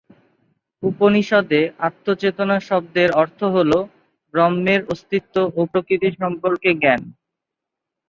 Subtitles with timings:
[0.83, 3.71] উপনিষদে আত্ম-চেতনা শব্দের অর্থ হল
[4.33, 7.01] ব্রহ্মের অস্তিত্ব ও প্রকৃতি সম্পর্কে জ্ঞান।